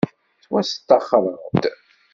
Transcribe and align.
Ttwasṭaxreɣ-d. 0.37 1.63